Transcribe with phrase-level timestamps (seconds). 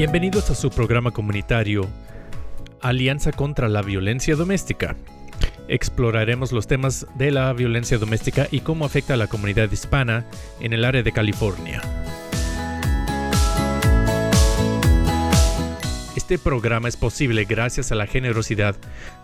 [0.00, 1.86] Bienvenidos a su programa comunitario
[2.80, 4.96] Alianza contra la Violencia Doméstica.
[5.68, 10.24] Exploraremos los temas de la violencia doméstica y cómo afecta a la comunidad hispana
[10.58, 11.82] en el área de California.
[16.16, 18.76] Este programa es posible gracias a la generosidad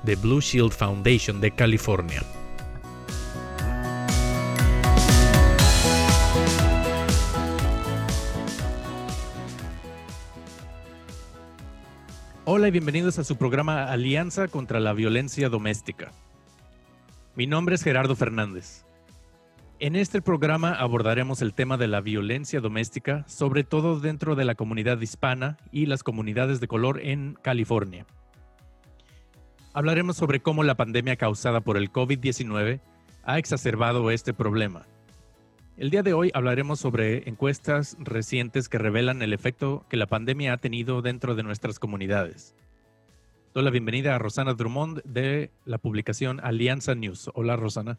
[0.02, 2.22] de Blue Shield Foundation de California.
[12.48, 16.12] Hola y bienvenidos a su programa Alianza contra la Violencia Doméstica.
[17.34, 18.84] Mi nombre es Gerardo Fernández.
[19.80, 24.54] En este programa abordaremos el tema de la violencia doméstica, sobre todo dentro de la
[24.54, 28.06] comunidad hispana y las comunidades de color en California.
[29.74, 32.80] Hablaremos sobre cómo la pandemia causada por el COVID-19
[33.24, 34.86] ha exacerbado este problema
[35.76, 40.54] el día de hoy hablaremos sobre encuestas recientes que revelan el efecto que la pandemia
[40.54, 42.54] ha tenido dentro de nuestras comunidades.
[43.52, 47.30] Doy la bienvenida a Rosana Drummond de la publicación Alianza News.
[47.34, 47.98] Hola Rosana.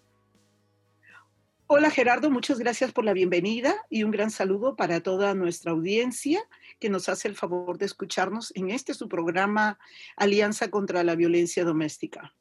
[1.67, 6.41] Hola Gerardo, muchas gracias por la bienvenida y un gran saludo para toda nuestra audiencia
[6.79, 9.77] que nos hace el favor de escucharnos en este su programa
[10.15, 12.33] Alianza contra la Violencia Doméstica.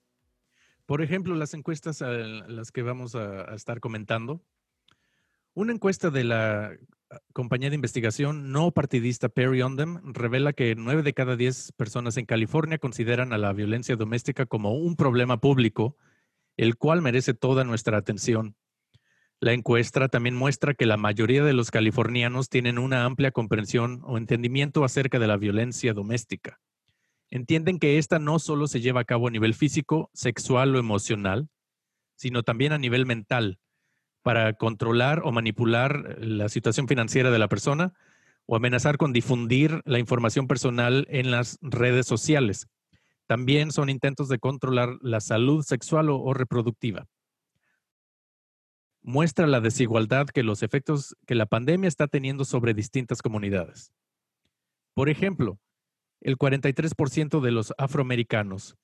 [0.87, 4.41] Por ejemplo, las encuestas a las que vamos a, a estar comentando
[5.57, 6.77] una encuesta de la
[7.11, 12.19] ah, compañía de investigación no partidista Perry Ondem revela que nueve de cada diez personas
[12.19, 15.97] en California consideran a la violencia doméstica como un problema público,
[16.59, 18.55] el cual merece toda nuestra atención.
[19.41, 24.19] La encuesta también muestra que la mayoría de los californianos tienen una amplia comprensión o
[24.19, 26.61] entendimiento acerca de la violencia doméstica.
[27.31, 31.49] Entienden que esta no solo se lleva a cabo a nivel físico, sexual o emocional,
[32.15, 33.59] sino también a nivel mental,
[34.27, 37.95] para controlar o manipular la situación financiera de la persona
[38.45, 42.67] o amenazar con difundir la información personal en las redes sociales.
[43.29, 47.07] También son intentos de controlar la salud sexual o, reproductiva.
[49.01, 53.93] Muestra la desigualdad que los efectos que la pandemia está teniendo sobre distintas comunidades.
[54.95, 55.61] Por ejemplo,
[56.21, 58.77] el 43% de los afroamericanos,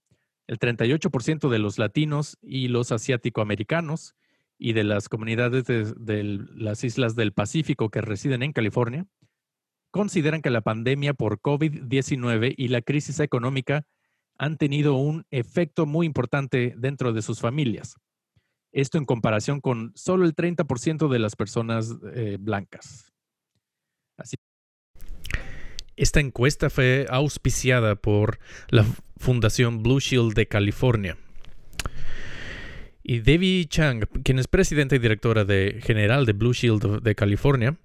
[0.46, 4.14] el 38% de los latinos y los asiático-americanos,
[4.62, 9.06] y de las comunidades de, las islas del Pacífico que residen en California
[9.90, 13.84] consideran que la pandemia por COVID-19 y la crisis económica
[14.38, 17.96] han tenido un efecto muy importante dentro de sus familias.
[18.70, 23.12] Esto en comparación con solo el 30% de las personas eh, blancas.
[25.96, 28.84] Esta encuesta fue auspiciada por la
[29.16, 31.18] Fundación Blue Shield de California
[33.02, 35.44] y Debbie Chang, quien es presidenta y directora
[35.80, 37.76] general de Blue Shield de California,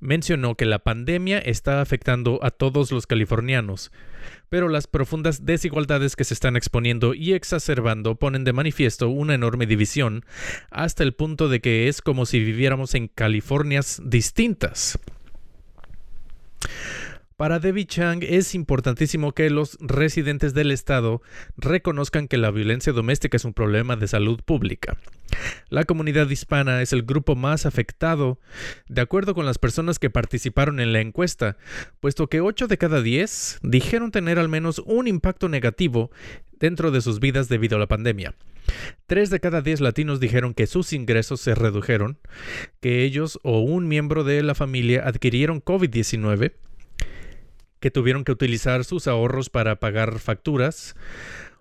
[0.00, 3.92] mencionó que la pandemia está afectando a todos los californianos,
[4.48, 9.66] pero las profundas desigualdades que se están exponiendo y exacerbando ponen de manifiesto una enorme
[9.66, 10.24] división
[10.70, 14.98] hasta el punto de que es como si viviéramos en Californias distintas.
[17.40, 21.22] Para Debbie Chang es importantísimo que los residentes del estado
[21.56, 24.98] reconozcan que la violencia doméstica es un problema de salud pública.
[25.70, 28.38] La comunidad hispana es el grupo más afectado,
[28.88, 31.56] de acuerdo con las personas que participaron en la encuesta,
[32.00, 36.10] puesto que 8 de cada 10 dijeron tener al menos un impacto negativo
[36.58, 38.34] dentro de sus vidas debido a la pandemia.
[39.06, 42.18] 3 de cada 10 latinos dijeron que sus ingresos se redujeron,
[42.82, 46.52] que ellos o un miembro de la familia adquirieron COVID-19,
[47.80, 50.94] que tuvieron que utilizar sus ahorros para pagar facturas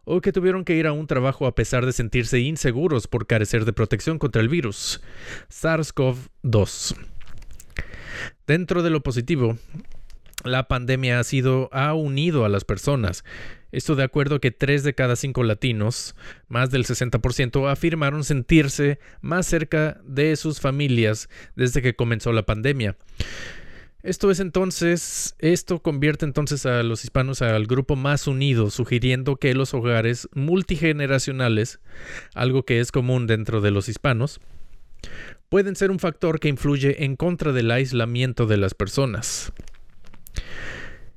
[0.03, 3.65] o que tuvieron que ir a un trabajo a pesar de sentirse inseguros por carecer
[3.65, 5.01] de protección contra el virus
[5.49, 6.95] SARS-CoV-2.
[8.47, 9.57] Dentro de lo positivo,
[10.43, 13.23] la pandemia ha sido ha unido a las personas.
[13.71, 16.15] Esto de acuerdo a que 3 de cada 5 latinos,
[16.47, 22.95] más del 60%, afirmaron sentirse más cerca de sus familias desde que comenzó la pandemia.
[24.01, 29.53] Esto es entonces, esto convierte entonces a los hispanos al grupo más unido, sugiriendo que
[29.53, 31.81] los hogares multigeneracionales,
[32.33, 34.39] algo que es común dentro de los hispanos,
[35.49, 39.51] pueden ser un factor que influye en contra del aislamiento de las personas.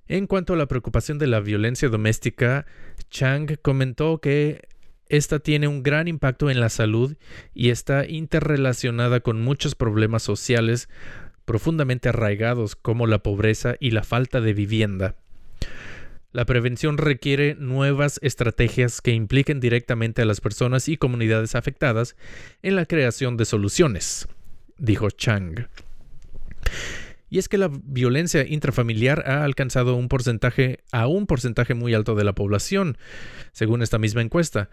[0.08, 2.66] En cuanto a la preocupación de la violencia doméstica,
[3.10, 4.68] Chang comentó que
[5.08, 7.16] esta tiene un gran impacto en la salud
[7.54, 10.88] y está interrelacionada con muchos problemas sociales
[11.44, 15.16] profundamente arraigados como la pobreza y la falta de vivienda.
[16.32, 22.16] La prevención requiere nuevas estrategias que impliquen directamente a las personas y comunidades afectadas
[22.62, 24.28] en la creación de soluciones,
[24.78, 25.68] dijo Chang.
[27.28, 32.14] Y es que la violencia intrafamiliar ha alcanzado un porcentaje, a un porcentaje muy alto
[32.14, 32.98] de la población,
[33.52, 34.68] según esta misma encuesta.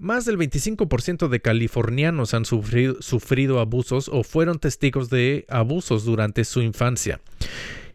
[0.00, 6.62] Más del 25% de californianos han sufrido, abusos o fueron testigos de abusos durante su
[6.62, 7.20] infancia.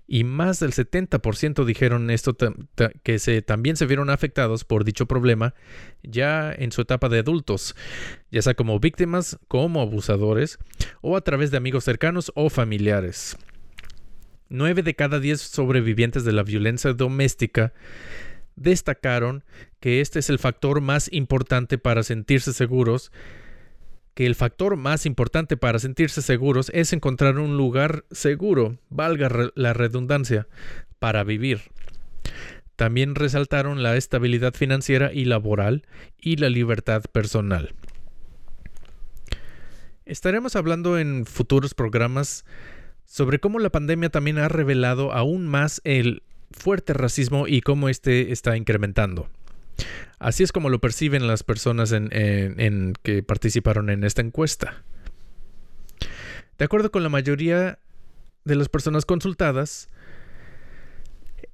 [0.05, 2.37] Y más del 70% dijeron esto
[3.01, 5.55] que también se vieron afectados por dicho problema
[6.03, 7.75] ya en su etapa de adultos,
[8.29, 10.59] ya sea como víctimas, como abusadores,
[11.01, 13.35] o a través de amigos cercanos o familiares.
[14.49, 17.73] 9 de cada 10 sobrevivientes de la violencia doméstica
[18.55, 19.43] destacaron
[19.79, 23.11] que este es el factor más importante para sentirse seguros,
[24.13, 29.73] que el factor más importante para sentirse seguros es encontrar un lugar seguro, valga la
[29.73, 30.47] redundancia,
[30.99, 31.61] para vivir.
[32.75, 35.83] También resaltaron la estabilidad financiera y laboral
[36.17, 37.73] y la libertad personal.
[40.05, 42.45] Estaremos hablando en futuros programas
[43.05, 48.31] sobre cómo la pandemia también ha revelado aún más el fuerte racismo y cómo este
[48.31, 49.29] está incrementando.
[50.19, 54.83] Así es como lo perciben las personas que participaron en esta encuesta.
[56.57, 57.79] De acuerdo con la mayoría
[58.45, 59.89] de las personas consultadas,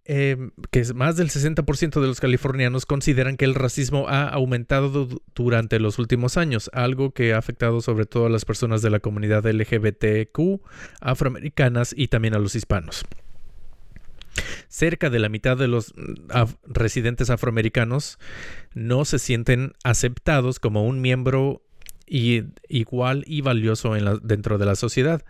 [0.06, 5.80] eh, que más del 60% de los californianos consideran que el racismo ha aumentado durante
[5.80, 9.46] los últimos años, algo que ha afectado sobre todo a las personas de la comunidad
[9.46, 10.62] LGBTQ,
[11.00, 13.06] afroamericanas y también a los hispanos.
[14.82, 16.24] Cerca de la mitad de los mm,
[16.66, 18.18] residentes afroamericanos
[18.74, 21.62] no se sienten aceptados como un miembro
[22.08, 23.94] igual y valioso
[24.24, 25.24] dentro de la sociedad.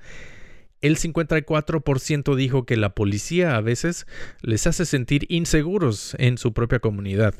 [0.79, 4.07] El 54% dijo que la policía a veces
[4.41, 7.35] les hace sentir inseguros en su propia comunidad.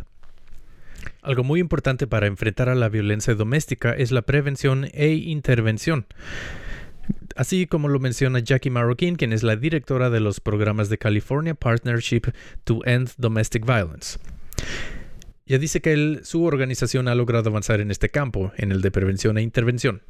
[1.22, 6.08] Algo muy importante para enfrentar a la violencia doméstica es la prevención e intervención
[7.36, 11.54] así como lo menciona Jackie Marroquin, quien es la directora de los programas de California
[11.54, 12.34] Partnership
[12.64, 14.20] to End Domestic Violence.
[15.46, 19.38] Ya dice que su organización ha logrado avanzar en este campo, en el de prevención
[19.38, 20.02] e intervención.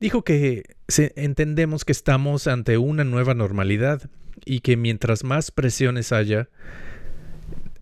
[0.00, 0.76] Dijo que
[1.16, 4.08] entendemos que estamos ante una nueva normalidad
[4.44, 6.48] y que mientras más presiones haya,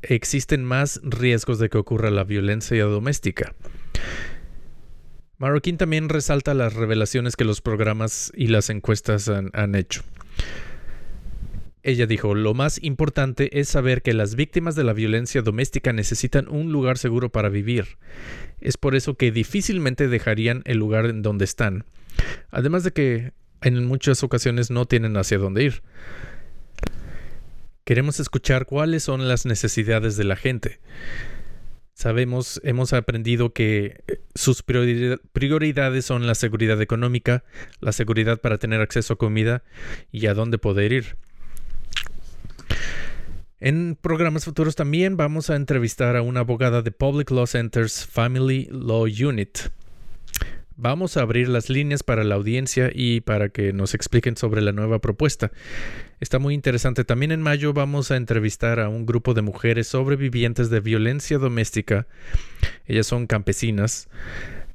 [0.03, 3.55] existen más riesgos de que ocurra la violencia doméstica.
[5.39, 10.03] Marroquín también resalta las revelaciones que los programas y las encuestas han, hecho.
[11.83, 16.49] Ella dijo, lo más importante es saber que las víctimas de la violencia doméstica necesitan
[16.49, 17.99] un lugar seguro para vivir.
[18.61, 21.85] Es por eso que difícilmente dejarían el lugar en donde están.
[22.51, 25.83] Además de que en muchas ocasiones no tienen hacia dónde ir.
[27.85, 30.81] Queremos escuchar cuáles son las necesidades de la gente.
[31.97, 37.43] Sabemos, hemos aprendido que eh, sus prioridades son la seguridad económica,
[37.81, 39.63] la seguridad para tener acceso a comida
[40.13, 41.17] y a dónde poder ir.
[43.61, 48.69] En programas futuros también vamos a entrevistar a una abogada de Public Law Center's Family
[48.71, 49.57] Law Unit
[50.79, 54.73] Vamos a abrir las líneas para la audiencia y para que nos expliquen sobre la
[54.73, 55.51] nueva propuesta.
[56.21, 57.05] Está muy interesante.
[57.05, 62.07] También en mayo vamos a entrevistar a un grupo de mujeres sobrevivientes de violencia doméstica.
[62.85, 64.09] Ellas son campesinas.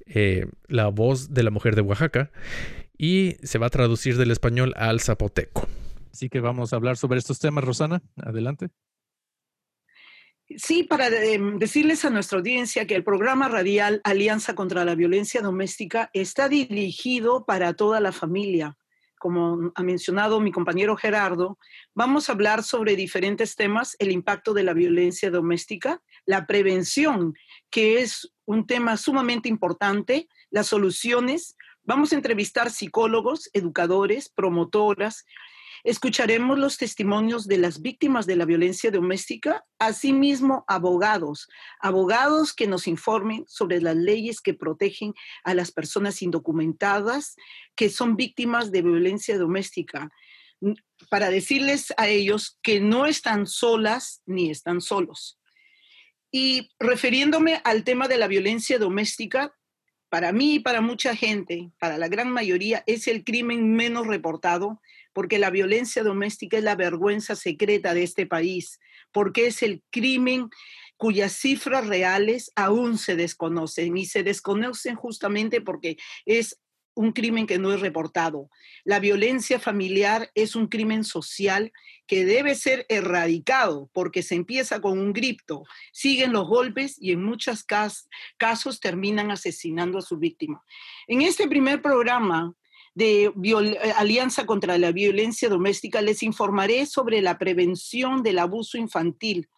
[0.08, 2.32] Eh, la voz de la mujer de Oaxaca.
[2.98, 5.68] Y se va a traducir del español al zapoteco.
[6.12, 8.02] Así que vamos a hablar sobre estos temas, Rosana.
[8.18, 8.70] Adelante.
[10.58, 15.42] Sí, para em, decirles a nuestra audiencia que el programa radial Alianza contra la Violencia
[15.42, 18.78] Doméstica está dirigido para toda la familia.
[19.20, 21.60] Como ha mencionado mi compañero Gerardo,
[21.94, 27.36] vamos a hablar sobre diferentes temas, el impacto de la violencia doméstica, la prevención,
[27.70, 31.56] que es un tema sumamente importante, las soluciones.
[31.84, 35.26] Vamos a entrevistar psicólogos, educadores, promotoras,
[35.84, 41.48] Escucharemos los testimonios de las víctimas de la violencia doméstica, asimismo abogados,
[41.80, 47.36] abogados que nos informen sobre las leyes que protegen a las personas indocumentadas
[47.76, 50.12] que son víctimas de violencia doméstica,
[51.10, 55.40] para decirles a ellos que no están solas ni están solos.
[56.32, 59.54] Y refiriéndome al tema de la violencia doméstica,
[60.10, 64.82] para mí y para mucha gente, para la gran mayoría, es el crimen menos reportado
[65.14, 68.80] porque la violencia doméstica es la vergüenza secreta de este país,
[69.12, 70.50] porque es el crimen
[70.98, 76.60] cuyas cifras reales aún se desconocen y se desconocen justamente porque es
[76.94, 78.50] un crimen que no es reportado.
[78.84, 81.72] La violencia familiar es un crimen social
[82.06, 87.24] que debe ser erradicado porque se empieza con un grito, siguen los golpes y en
[87.24, 90.64] muchos casos terminan asesinando a su víctima.
[91.08, 92.54] En este primer programa
[92.94, 99.50] de eh, Alianza contra la Violencia Doméstica les informaré sobre la prevención del abuso infantil,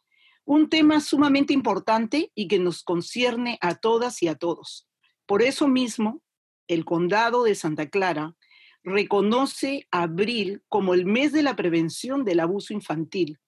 [0.45, 4.87] un tema sumamente importante y que nos concierne a todas y a todos.
[5.25, 6.21] Por eso mismo,
[6.67, 8.35] el condado de Santa Clara
[8.83, 13.39] reconoce abril como el mes de la prevención del abuso infantil.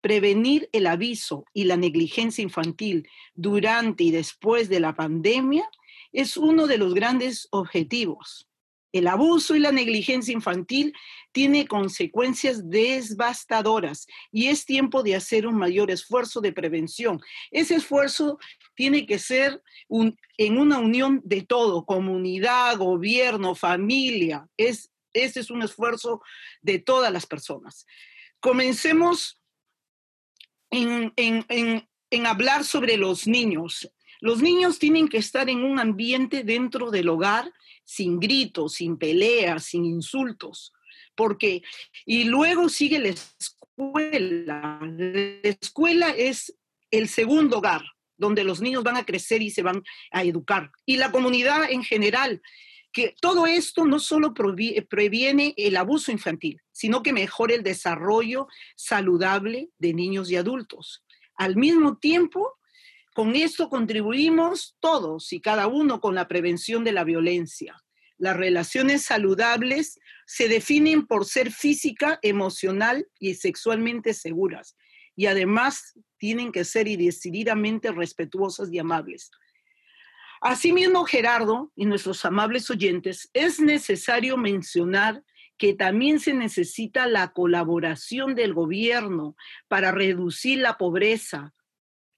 [0.00, 5.68] Prevenir el aviso y la negligencia infantil durante y después de la pandemia
[6.12, 8.47] es uno de los grandes objetivos.
[8.92, 10.94] El abuso y la negligencia infantil
[11.32, 17.20] tiene consecuencias devastadoras y es tiempo de hacer un mayor esfuerzo de prevención.
[17.50, 18.38] Ese esfuerzo
[18.74, 24.48] tiene que ser en una unión de todo, comunidad, gobierno, familia.
[24.56, 26.22] Es, ese es un esfuerzo
[26.62, 27.86] de todas las personas.
[28.40, 29.38] Comencemos
[30.70, 33.90] en, en hablar sobre los niños.
[34.20, 37.52] Los niños tienen que estar en un ambiente dentro del hogar
[37.84, 40.72] sin gritos, sin peleas, sin insultos,
[41.14, 41.62] porque,
[42.04, 44.80] y luego sigue la escuela.
[44.82, 46.54] La escuela es
[46.90, 47.84] el segundo hogar
[48.18, 50.70] donde los niños van a crecer y se van a educar.
[50.84, 52.42] Y la comunidad en general,
[52.92, 59.70] que todo esto no solo previene el abuso infantil, sino que mejora el desarrollo saludable
[59.78, 61.04] de niños y adultos.
[61.36, 62.58] Al mismo tiempo,
[63.18, 67.74] con esto contribuimos todos y cada uno con la prevención de la violencia.
[68.16, 74.76] Las relaciones saludables se definen por ser física, emocional y sexualmente seguras
[75.16, 79.32] y además tienen que ser decididamente respetuosas y amables.
[80.40, 85.24] Asimismo, Gerardo y nuestros amables oyentes, es necesario mencionar
[85.56, 89.34] que también se necesita la colaboración del gobierno
[89.66, 91.52] para reducir la pobreza,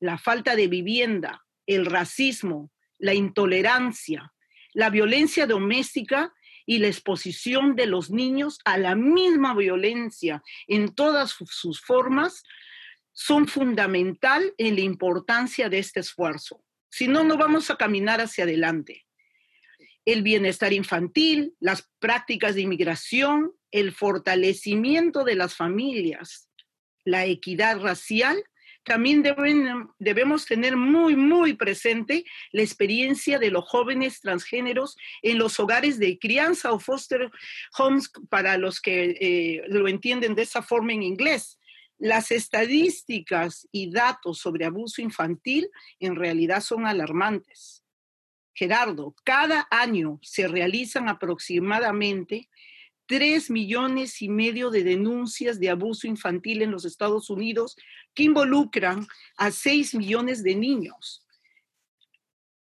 [0.01, 4.33] la falta de vivienda, el racismo, la intolerancia,
[4.73, 6.33] la violencia doméstica
[6.67, 12.43] y la exposición de los niños a la misma violencia en todas sus formas
[13.13, 16.65] son fundamental en la importancia de este esfuerzo.
[16.89, 19.07] Si no, no vamos a caminar hacia adelante.
[20.05, 26.49] El bienestar infantil, las prácticas de inmigración, el fortalecimiento de las familias,
[27.05, 28.43] la equidad racial
[28.91, 29.23] también
[30.01, 36.19] debemos tener muy, muy presente la experiencia de los jóvenes transgéneros en los hogares de
[36.19, 37.31] crianza o foster
[37.79, 41.57] homes para los que eh, lo entienden de esa forma en inglés.
[41.99, 45.71] Las estadísticas y datos sobre abuso infantil
[46.01, 47.85] en realidad son alarmantes.
[48.53, 52.49] Gerardo, cada año se realizan aproximadamente
[53.11, 57.77] 3 millones y medio de denuncias de abuso infantil en los Estados Unidos
[58.15, 61.25] que involucran a 6 millones de niños.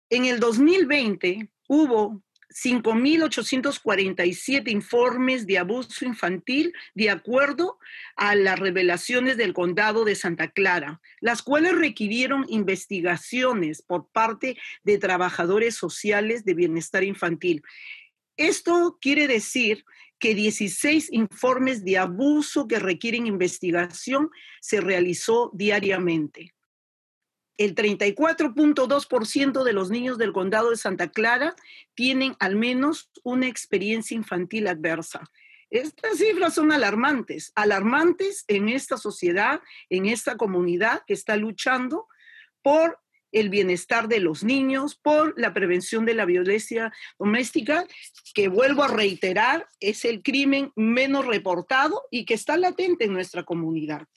[0.09, 2.21] En el 2020 hubo
[2.55, 7.77] 5.847 informes de abuso infantil de acuerdo
[8.15, 14.97] a las revelaciones del condado de Santa Clara, las cuales requirieron investigaciones por parte de
[14.97, 17.61] trabajadores sociales de bienestar infantil.
[18.37, 19.85] Esto quiere decir
[20.19, 24.29] que 16 informes de abuso que requieren investigación
[24.61, 26.53] se realizó diariamente.
[27.57, 31.55] El 34.2% de los niños del condado de Santa Clara
[31.93, 35.29] tienen al menos una experiencia infantil adversa.
[35.69, 42.07] Estas cifras son alarmantes, alarmantes en esta sociedad, en esta comunidad que está luchando
[42.61, 42.99] por
[43.35, 47.85] el bienestar de los niños, por la prevención de la violencia doméstica,
[48.33, 53.43] que vuelvo a reiterar, es el crimen menos reportado y que está latente en nuestra
[53.43, 54.07] comunidad.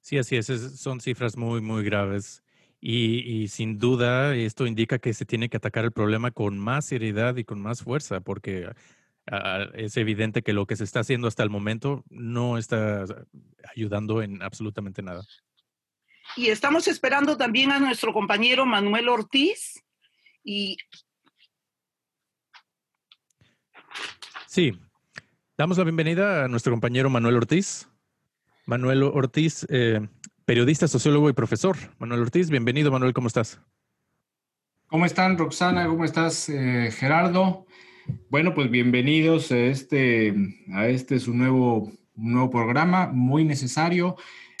[0.00, 2.42] Sí, así es, son cifras muy, muy graves.
[2.80, 7.36] Y, sin duda esto indica que se tiene que atacar el problema con más seriedad
[7.36, 8.70] y con más fuerza, porque
[9.74, 13.04] es evidente que lo que se está haciendo hasta el momento no está
[13.74, 15.24] ayudando en absolutamente nada.
[16.34, 19.82] Y estamos esperando también a nuestro compañero Manuel Ortiz.
[20.42, 20.76] Y...
[24.46, 24.78] Sí,
[25.56, 27.88] damos la bienvenida a nuestro compañero Manuel Ortiz.
[28.66, 30.00] Manuel Ortiz, eh,
[30.44, 31.76] periodista, sociólogo y profesor.
[31.98, 33.60] Manuel Ortiz, bienvenido Manuel, ¿cómo estás?
[34.88, 35.86] ¿Cómo están Roxana?
[35.86, 37.66] ¿Cómo estás eh, Gerardo?
[38.30, 40.34] Bueno, pues bienvenidos a este,
[40.72, 44.16] a este su nuevo, nuevo programa, muy necesario.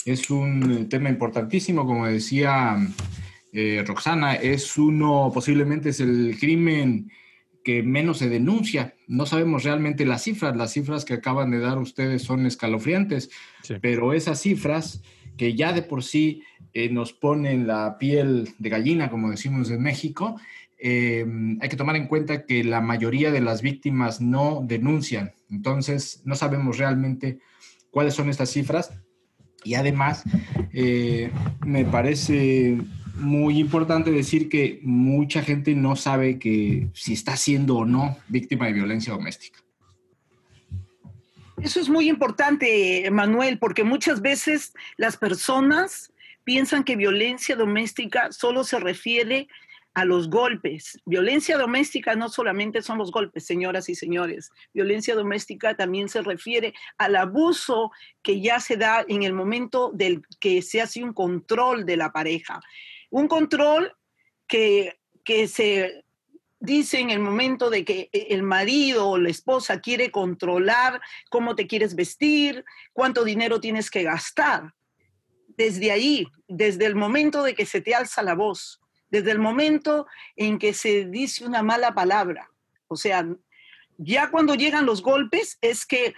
[0.06, 2.76] Es un tema importantísimo, como decía
[3.52, 7.10] eh, Roxana, es uno, posiblemente es el crimen
[7.64, 8.94] que menos se denuncia.
[9.08, 13.30] No sabemos realmente las cifras, las cifras que acaban de dar ustedes son escalofriantes,
[13.80, 15.02] pero esas cifras
[15.36, 16.40] que ya de por sí
[16.72, 20.36] eh, nos ponen la piel de gallina, como decimos en México,
[20.80, 26.36] hay que tomar en cuenta que la mayoría de las víctimas no denuncian, entonces no
[26.36, 27.40] sabemos realmente
[27.90, 28.92] cuáles son estas cifras
[29.66, 30.22] y además
[30.72, 31.30] eh,
[31.64, 32.78] me parece
[33.16, 38.66] muy importante decir que mucha gente no sabe que si está siendo o no víctima
[38.66, 39.58] de violencia doméstica.
[41.62, 46.12] Eso es muy importante, Manuel, porque muchas veces las personas
[46.44, 49.48] piensan que violencia doméstica solo se refiere
[49.96, 51.00] a los golpes.
[51.06, 54.50] Violencia doméstica no solamente son los golpes, señoras y señores.
[54.74, 57.90] Violencia doméstica también se refiere al abuso
[58.22, 62.12] que ya se da en el momento del que se hace un control de la
[62.12, 62.60] pareja.
[63.08, 63.96] Un control
[64.46, 66.04] que, que se
[66.60, 71.00] dice en el momento de que el marido o la esposa quiere controlar
[71.30, 74.74] cómo te quieres vestir, cuánto dinero tienes que gastar.
[75.56, 80.06] Desde ahí, desde el momento de que se te alza la voz, desde el momento
[80.36, 82.50] en que se dice una mala palabra.
[82.88, 83.26] O sea,
[83.98, 86.14] ya cuando llegan los golpes es que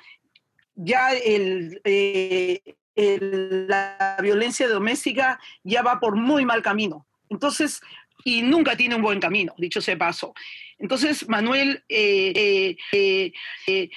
[0.74, 2.60] ya eh,
[2.94, 7.06] la violencia doméstica ya va por muy mal camino.
[7.28, 7.80] Entonces,
[8.24, 10.34] y nunca tiene un buen camino, dicho sea paso.
[10.78, 13.90] Entonces, Manuel, eh, eh,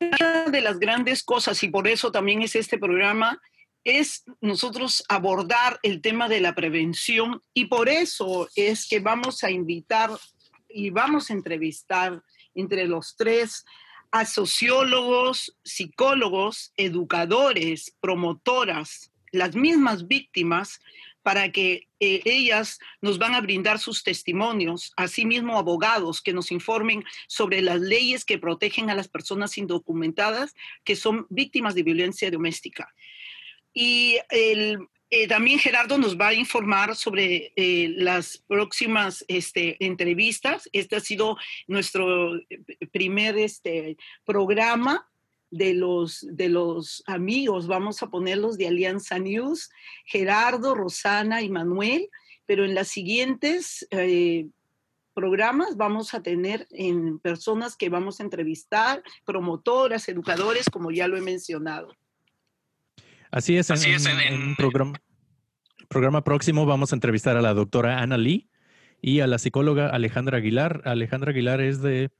[0.00, 3.40] una de las grandes cosas, y por eso también es este programa,
[3.84, 9.50] es nosotros abordar el tema de la prevención y por eso es que vamos a
[9.50, 10.10] invitar
[10.68, 12.22] y vamos a entrevistar
[12.54, 13.64] entre los tres
[14.10, 20.80] a sociólogos, psicólogos, educadores, promotoras, las mismas víctimas,
[21.24, 27.02] para que eh, ellas nos van a brindar sus testimonios, asimismo abogados que nos informen
[27.26, 32.94] sobre las leyes que protegen a las personas indocumentadas que son víctimas de violencia doméstica.
[33.74, 34.78] Y el,
[35.16, 40.68] eh, también Gerardo nos va a informar sobre eh, las próximas este, entrevistas.
[40.72, 41.36] Este ha sido
[41.68, 45.08] nuestro eh, primer este, programa
[45.52, 49.70] de los, de los amigos, vamos a ponerlos de Alianza News,
[50.04, 52.10] Gerardo, Rosana y Manuel,
[52.44, 53.86] pero en las siguientes
[55.14, 61.16] programas vamos a tener en personas que vamos a entrevistar, promotoras, educadores, como ya lo
[61.16, 61.94] he mencionado.
[63.34, 64.92] Así es, en, un programa,
[65.88, 68.48] programa próximo vamos a entrevistar a la doctora Ana Lee
[69.02, 70.82] y a la psicóloga Alejandra Aguilar.
[70.84, 72.12] Alejandra Aguilar es de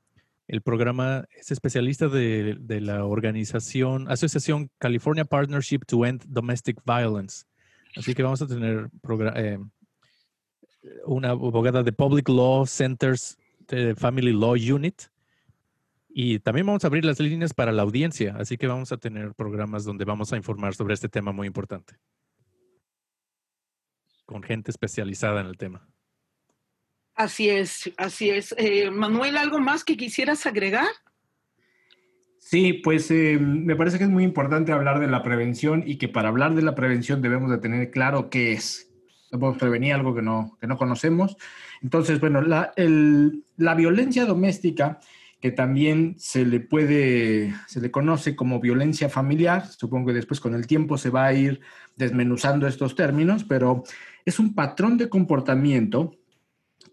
[0.48, 7.44] el programa, es especialista de, la organización, Asociación California Partnership to End Domestic Violence.
[7.94, 8.90] Así que vamos a tener
[9.36, 9.58] eh,
[11.06, 15.00] una abogada de Public Law Centers de Family Law Unit
[16.16, 19.34] y también vamos a abrir las líneas para la audiencia, así que vamos a tener
[19.34, 21.96] programas donde vamos a informar sobre este tema muy importante.
[24.24, 25.88] Con gente especializada en el tema.
[27.16, 28.54] Así es, así es.
[28.58, 30.86] Eh, Manuel, ¿algo más que quisieras agregar?
[32.38, 36.06] Sí, pues eh, me parece que es muy importante hablar de la prevención y que
[36.06, 38.88] para hablar de la prevención debemos de tener claro qué es.
[39.32, 41.36] No podemos prevenir algo que no, que no conocemos.
[41.82, 45.00] Entonces, bueno, la, la violencia doméstica
[45.44, 49.66] que también se le puede, se le conoce como violencia familiar.
[49.66, 51.60] Supongo que después con el tiempo se va a ir
[51.96, 53.84] desmenuzando estos términos, pero
[54.24, 56.16] es un patrón de comportamiento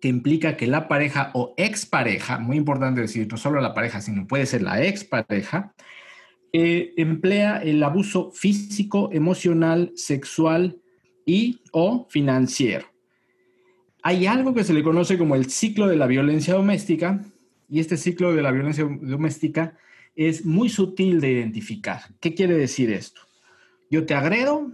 [0.02, 4.28] que implica que la pareja o expareja, muy importante decir, no solo la pareja, sino
[4.28, 5.74] puede ser la expareja,
[6.52, 10.82] eh, emplea el abuso físico, emocional, sexual
[11.26, 12.86] y o financiero.
[14.04, 17.22] Hay algo que se le conoce como el ciclo de la violencia doméstica,
[17.72, 19.78] y este ciclo de la violencia doméstica
[20.14, 22.02] es muy sutil de identificar.
[22.20, 23.22] ¿Qué quiere decir esto?
[23.90, 24.74] Yo te agredo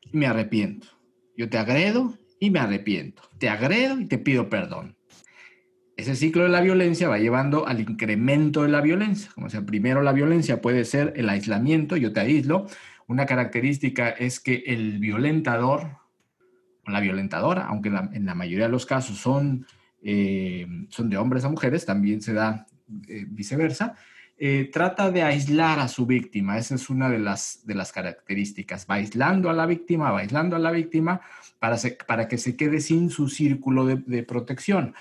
[0.00, 0.86] y me arrepiento.
[1.36, 3.22] Yo te agredo y me arrepiento.
[3.38, 4.96] Te agredo y te pido perdón.
[5.96, 9.32] Ese ciclo de la violencia va llevando al incremento de la violencia.
[9.34, 12.66] Como sea, primero la violencia puede ser el aislamiento, yo te aíslo.
[13.08, 15.96] Una característica es que el violentador
[16.86, 19.66] o la violentadora, aunque en la mayoría de los casos son
[20.02, 22.66] eh, son de hombres a mujeres, también se da
[23.08, 23.94] eh, viceversa,
[24.38, 26.58] eh, trata de aislar a su víctima.
[26.58, 28.86] Esa es una de las, de las características.
[28.88, 31.20] Va aislando a la víctima, va aislando a la víctima
[31.58, 34.94] para, para que se quede sin su círculo de, protección.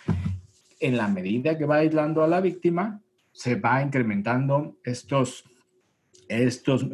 [0.80, 5.44] En la medida que va aislando a la víctima, se va incrementando estos,
[6.28, 6.88] estos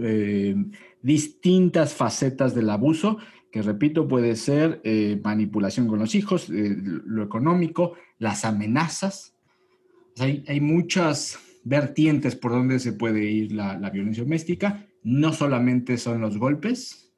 [1.01, 3.19] distintas facetas del abuso
[3.53, 9.35] que repito, puede ser eh, manipulación con los hijos, eh, lo económico, las amenazas.
[10.17, 14.87] hay, muchas vertientes por donde se puede ir la, violencia doméstica.
[15.03, 17.13] No solamente son los golpes,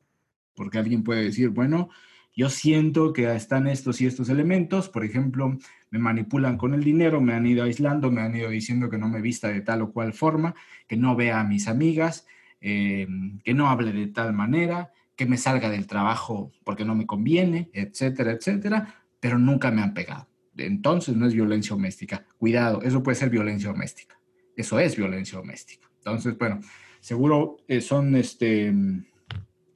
[0.55, 1.89] porque alguien puede decir, bueno,
[2.35, 4.89] yo siento que están estos y estos elementos.
[4.89, 5.57] Por ejemplo,
[5.89, 9.07] me manipulan con el dinero, me han ido aislando, me han ido diciendo que no
[9.07, 10.53] me vista de tal o cual forma,
[10.85, 12.27] que no vea a mis amigas,
[12.59, 13.07] eh,
[13.41, 17.69] que no hable de tal manera, que me salga del trabajo porque no me conviene,
[17.73, 20.27] etcétera, etcétera, pero nunca me han pegado.
[20.57, 22.25] Entonces no es violencia doméstica.
[22.37, 24.19] Cuidado, eso puede ser violencia doméstica.
[24.55, 25.89] Eso es violencia doméstica.
[25.97, 26.59] Entonces, bueno,
[26.99, 28.73] seguro eh, son este,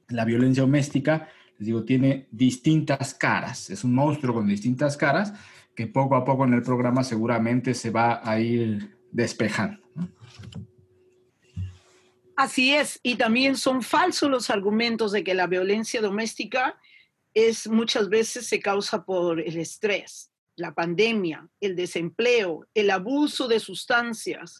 [0.08, 3.70] la violencia doméstica, les digo, tiene distintas caras.
[3.70, 5.34] Es un monstruo con distintas caras
[5.74, 9.80] que poco a poco en el programa seguramente se va a ir despejando.
[12.40, 16.80] Así es, y también son falsos los argumentos de que la violencia doméstica
[17.34, 23.60] es muchas veces se causa por el estrés, la pandemia, el desempleo, el abuso de
[23.60, 24.58] sustancias,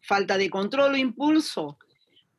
[0.00, 1.78] falta de control o impulso.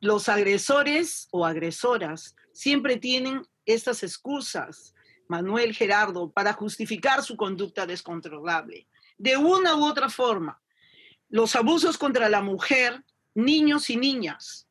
[0.00, 4.92] Los agresores o agresoras siempre tienen estas excusas
[5.26, 8.86] Manuel Gerardo, para justificar su conducta descontrolable.
[9.16, 10.60] De una u otra forma,
[11.30, 13.02] los abusos contra la mujer,
[13.32, 14.68] niños y niñas,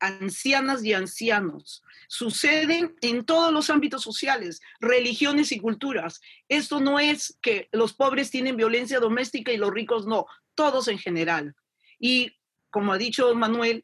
[0.00, 6.20] ancianas y ancianos, suceden en todos los ámbitos sociales, religiones y culturas.
[6.48, 10.98] Esto no es que los pobres tienen violencia doméstica y los ricos no, todos en
[10.98, 11.54] general.
[11.98, 12.36] Y
[12.70, 13.82] como ha dicho Manuel,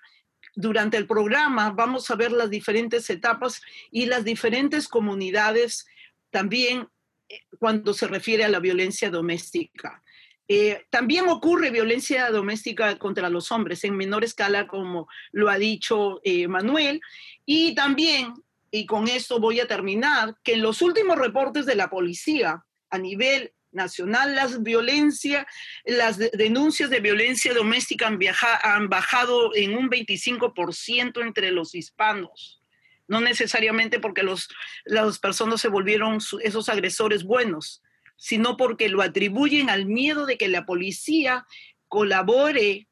[0.55, 5.87] durante el programa vamos a ver las diferentes etapas y las diferentes comunidades
[6.31, 6.89] también
[7.29, 10.04] eh, cuando se refiere a la violencia doméstica.
[10.47, 16.21] Eh, también ocurre violencia doméstica contra los hombres en menor escala, como lo ha dicho
[16.23, 17.01] eh, Manuel.
[17.47, 18.35] Y también,
[18.71, 22.99] y con esto voy a terminar, que en los últimos reportes de la policía a
[22.99, 25.47] nivel nacional, las violencia,
[25.85, 28.19] las denuncias de violencia doméstica han,
[28.63, 32.61] han bajado en un 25% entre los hispanos.
[33.09, 34.49] No necesariamente porque los,
[34.85, 37.83] las personas se volvieron esos agresores buenos,
[38.17, 41.47] sino porque lo atribuyen al miedo de que la policía
[41.89, 42.89] colabore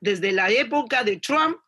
[0.00, 1.58] desde la época de Trump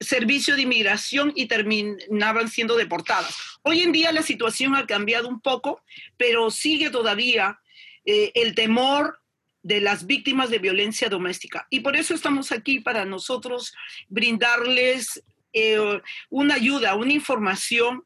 [0.00, 3.36] servicio de inmigración y terminaban siendo deportadas.
[3.62, 5.82] Hoy en día la situación ha cambiado un poco,
[6.16, 7.60] pero sigue todavía
[8.04, 9.20] eh, el temor
[9.62, 11.66] de las víctimas de violencia doméstica.
[11.70, 13.74] Y por eso estamos aquí para nosotros
[14.08, 15.22] brindarles
[15.52, 18.04] eh, una ayuda, una información,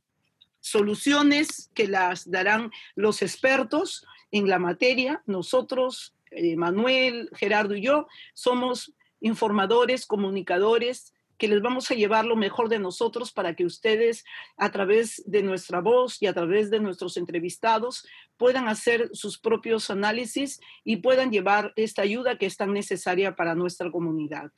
[0.60, 5.22] soluciones que las darán los expertos en la materia.
[5.26, 12.36] Nosotros, eh, Manuel, Gerardo y yo, somos informadores, comunicadores, que les vamos a llevar lo
[12.36, 14.24] mejor de nosotros para que ustedes
[14.56, 19.88] a través de nuestra voz y a través de nuestros entrevistados puedan hacer sus propios
[19.88, 24.50] análisis y puedan llevar esta ayuda que es tan necesaria para nuestra comunidad.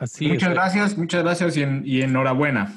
[0.00, 2.74] Así muchas gracias, muchas gracias y, y enhorabuena.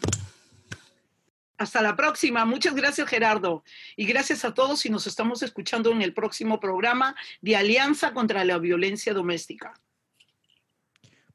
[1.57, 2.43] Hasta la próxima.
[2.43, 3.63] Muchas gracias, Gerardo.
[3.95, 8.43] Y gracias a todos y nos estamos escuchando en el próximo programa de Alianza contra
[8.43, 9.73] la Violencia Doméstica.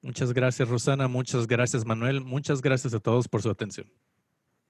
[0.03, 1.09] Muchas gracias, Rosana.
[1.09, 2.20] Muchas gracias, Manuel.
[2.20, 3.90] Muchas gracias a todos por su atención.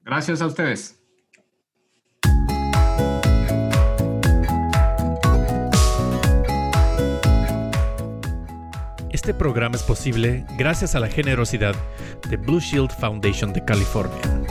[0.02, 1.02] Gracias a ustedes.
[9.28, 11.74] Este programa es posible gracias a la generosidad
[12.30, 14.47] de Blue Shield Foundation de California.